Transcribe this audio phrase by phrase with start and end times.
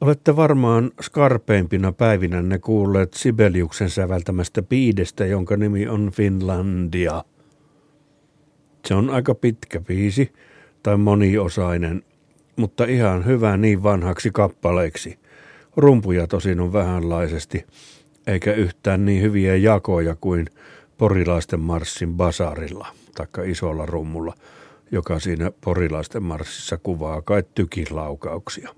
[0.00, 7.24] Olette varmaan skarpeimpina päivinänne kuulleet Sibeliuksen säveltämästä piidestä, jonka nimi on Finlandia.
[8.86, 10.32] Se on aika pitkä biisi
[10.82, 12.02] tai moniosainen,
[12.56, 15.18] mutta ihan hyvä niin vanhaksi kappaleeksi.
[15.76, 17.64] Rumpuja tosin on vähänlaisesti,
[18.26, 20.46] eikä yhtään niin hyviä jakoja kuin
[20.98, 24.34] porilaisten marssin basarilla, taikka isolla rummulla,
[24.92, 28.74] joka siinä porilaisten marssissa kuvaa kai tykilaukauksia.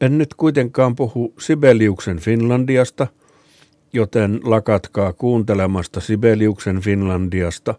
[0.00, 3.06] En nyt kuitenkaan puhu Sibeliuksen Finlandiasta,
[3.92, 7.74] joten lakatkaa kuuntelemasta Sibeliuksen Finlandiasta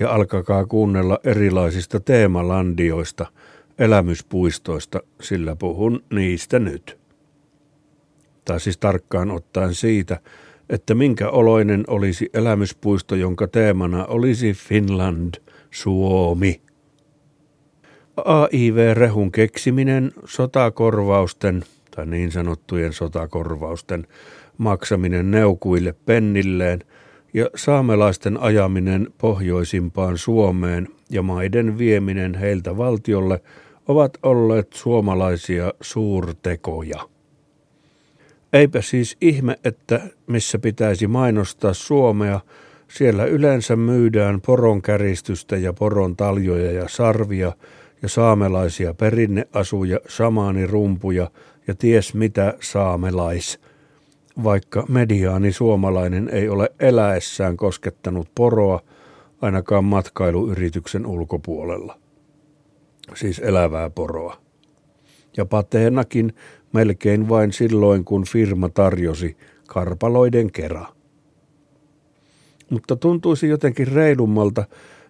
[0.00, 3.26] ja alkakaa kuunnella erilaisista teemalandioista,
[3.78, 6.98] elämyspuistoista, sillä puhun niistä nyt.
[8.44, 10.20] Tai siis tarkkaan ottaen siitä,
[10.70, 15.34] että minkä oloinen olisi elämyspuisto, jonka teemana olisi Finland,
[15.70, 16.60] Suomi–
[18.16, 21.64] AIV-rehun keksiminen, sotakorvausten
[21.96, 24.06] tai niin sanottujen sotakorvausten
[24.58, 26.80] maksaminen neukuille pennilleen
[27.34, 33.42] ja saamelaisten ajaminen pohjoisimpaan Suomeen ja maiden vieminen heiltä valtiolle
[33.88, 37.08] ovat olleet suomalaisia suurtekoja.
[38.52, 42.40] Eipä siis ihme, että missä pitäisi mainostaa Suomea,
[42.88, 47.52] siellä yleensä myydään poronkäristystä ja poron taljoja ja sarvia–
[48.02, 51.30] ja saamelaisia perinneasuja, samaanirumpuja
[51.66, 53.60] ja ties mitä saamelais,
[54.44, 58.80] vaikka mediaani suomalainen ei ole eläessään koskettanut poroa
[59.40, 61.98] ainakaan matkailuyrityksen ulkopuolella.
[63.14, 64.36] Siis elävää poroa.
[65.36, 66.34] Ja pateenakin
[66.72, 69.36] melkein vain silloin, kun firma tarjosi
[69.68, 70.86] karpaloiden kera.
[72.70, 74.64] Mutta tuntuisi jotenkin reilummalta,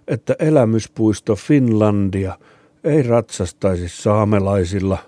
[0.08, 2.38] että elämyspuisto Finlandia–
[2.84, 4.98] ei ratsastaisi saamelaisilla,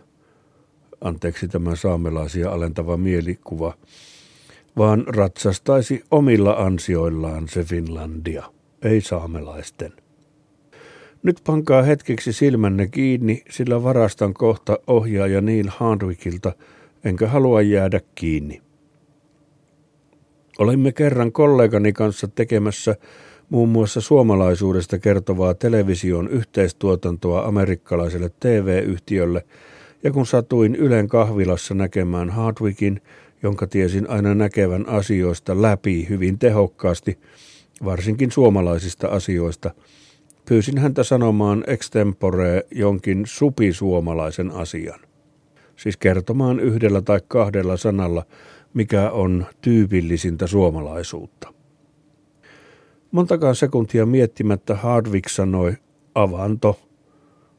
[1.00, 3.74] anteeksi tämä saamelaisia alentava mielikuva,
[4.76, 8.44] vaan ratsastaisi omilla ansioillaan se Finlandia,
[8.82, 9.92] ei saamelaisten.
[11.22, 16.52] Nyt pankaa hetkeksi silmänne kiinni, sillä varastan kohta ohjaaja Neil Hardwickilta,
[17.04, 18.62] enkä halua jäädä kiinni.
[20.58, 22.96] Olimme kerran kollegani kanssa tekemässä
[23.50, 29.44] muun muassa suomalaisuudesta kertovaa television yhteistuotantoa amerikkalaiselle TV-yhtiölle,
[30.02, 33.00] ja kun satuin Ylen kahvilassa näkemään Hardwickin,
[33.42, 37.18] jonka tiesin aina näkevän asioista läpi hyvin tehokkaasti,
[37.84, 39.70] varsinkin suomalaisista asioista,
[40.48, 45.00] pyysin häntä sanomaan extempore jonkin supisuomalaisen asian.
[45.76, 48.24] Siis kertomaan yhdellä tai kahdella sanalla,
[48.74, 51.54] mikä on tyypillisintä suomalaisuutta.
[53.14, 55.76] Montakaan sekuntia miettimättä Hardwick sanoi
[56.14, 56.80] avanto,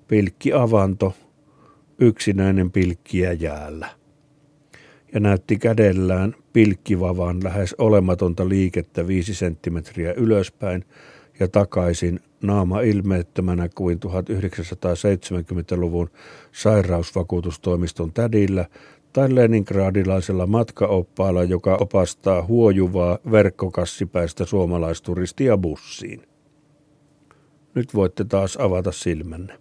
[0.08, 1.14] pilkki avanto,
[2.00, 3.90] yksinäinen pilkkiä jäällä.
[5.14, 10.86] Ja näytti kädellään pilkkivavan lähes olematonta liikettä viisi senttimetriä ylöspäin
[11.40, 16.10] ja takaisin naama ilmeettömänä kuin 1970-luvun
[16.52, 18.66] sairausvakuutustoimiston tädillä
[19.16, 26.22] tai Leningradilaisella matkaoppaalla, joka opastaa huojuvaa verkkokassipäistä suomalaisturistia bussiin.
[27.76, 29.60] Nyt voitte taas avata silmänne.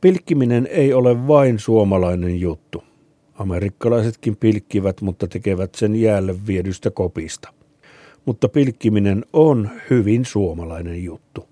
[0.00, 2.84] Pilkkiminen ei ole vain suomalainen juttu.
[3.34, 7.52] Amerikkalaisetkin pilkkivät, mutta tekevät sen jäälle viedystä kopista.
[8.24, 11.48] Mutta pilkkiminen on hyvin suomalainen juttu.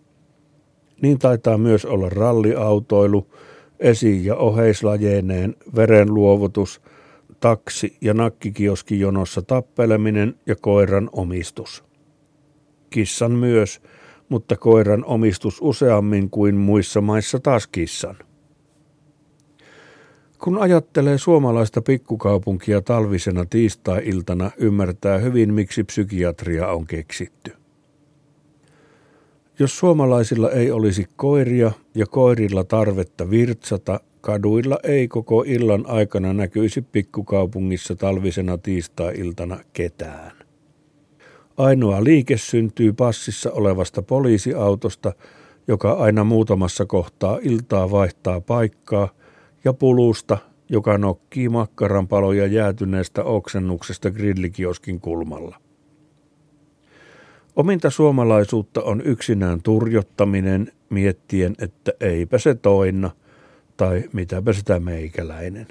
[1.00, 3.27] Niin taitaa myös olla ralliautoilu,
[3.82, 6.81] esi- ja oheislajeineen verenluovutus,
[7.41, 11.84] taksi- ja nakkikioskijonossa tappeleminen ja koiran omistus.
[12.91, 13.81] Kissan myös,
[14.28, 18.16] mutta koiran omistus useammin kuin muissa maissa taas kissan.
[20.38, 27.62] Kun ajattelee suomalaista pikkukaupunkia talvisena tiistai-iltana, ymmärtää hyvin, miksi psykiatria on keksitty.
[29.58, 36.82] Jos suomalaisilla ei olisi koiria ja koirilla tarvetta virtsata, kaduilla ei koko illan aikana näkyisi
[36.82, 40.32] pikkukaupungissa talvisena tiistai-iltana ketään.
[41.56, 45.12] Ainoa liike syntyy passissa olevasta poliisiautosta,
[45.69, 49.08] joka aina muutamassa kohtaa iltaa vaihtaa paikkaa,
[49.64, 50.38] ja pulusta,
[50.69, 55.56] joka nokkii makkaranpaloja jäätyneestä oksennuksesta grillikioskin kulmalla.
[57.56, 63.10] Ominta suomalaisuutta on yksinään turjottaminen miettien, että eipä se toinna
[63.76, 65.66] tai mitäpä sitä meikäläinen.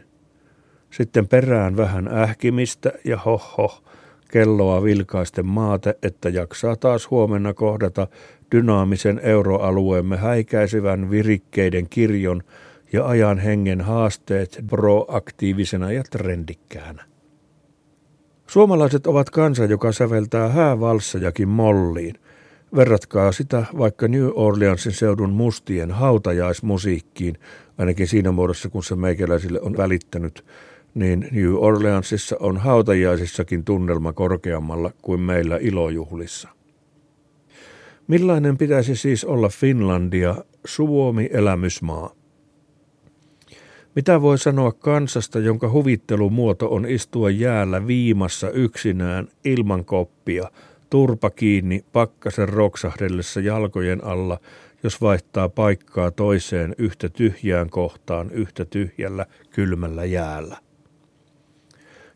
[0.91, 3.83] Sitten perään vähän ähkimistä ja hoho,
[4.31, 8.07] kelloa vilkaisten maate, että jaksaa taas huomenna kohdata
[8.55, 12.43] dynaamisen euroalueemme häikäisevän virikkeiden kirjon
[12.93, 17.10] ja ajan hengen haasteet proaktiivisena ja trendikkäänä.
[18.51, 22.15] Suomalaiset ovat kansa, joka säveltää häävalssajakin molliin.
[22.75, 27.37] Verratkaa sitä vaikka New Orleansin seudun mustien hautajaismusiikkiin,
[27.77, 30.45] ainakin siinä muodossa, kun se meikäläisille on välittänyt,
[30.93, 36.49] niin New Orleansissa on hautajaisissakin tunnelma korkeammalla kuin meillä ilojuhlissa.
[38.07, 42.20] Millainen pitäisi siis olla Finlandia, Suomi-elämysmaa?
[43.95, 50.51] Mitä voi sanoa kansasta, jonka huvittelumuoto on istua jäällä viimassa yksinään ilman koppia,
[50.89, 54.39] turpa kiinni pakkasen roksahdellessa jalkojen alla,
[54.83, 60.57] jos vaihtaa paikkaa toiseen yhtä tyhjään kohtaan yhtä tyhjällä kylmällä jäällä?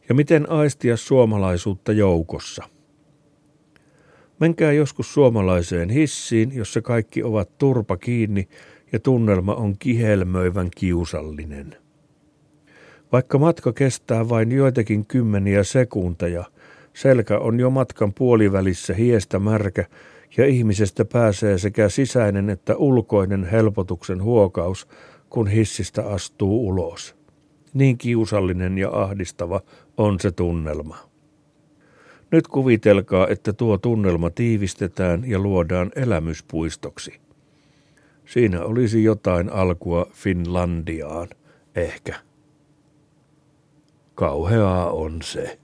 [0.10, 2.63] Ja miten aistia suomalaisuutta joukossa?
[4.39, 8.48] Menkää joskus suomalaiseen hissiin, jossa kaikki ovat turpa kiinni
[8.91, 11.75] ja tunnelma on kihelmöivän kiusallinen.
[13.11, 16.43] Vaikka matka kestää vain joitakin kymmeniä sekunteja,
[16.93, 19.85] selkä on jo matkan puolivälissä hiestä märkä
[20.37, 24.87] ja ihmisestä pääsee sekä sisäinen että ulkoinen helpotuksen huokaus,
[25.29, 27.15] kun hissistä astuu ulos.
[27.73, 29.61] Niin kiusallinen ja ahdistava
[29.97, 30.97] on se tunnelma.
[32.31, 37.25] Nyt kuvitelkaa, että tuo tunnelma tiivistetään ja luodaan elämyspuistoksi.
[38.25, 41.30] Siinä olisi jotain alkua Finlandiaan,
[41.75, 42.16] ehkä.
[44.16, 45.60] Kauheaa on se.